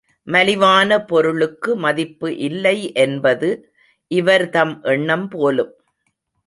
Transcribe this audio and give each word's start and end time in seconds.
மலிவான 0.27 0.97
பொருளுக்கு 1.05 1.75
மதிப்பு 1.75 2.29
இல்லை 2.39 2.75
என்பது 2.95 3.49
இவர்தம் 4.11 4.73
எண்ணம் 4.83 5.27
போலும். 5.29 5.73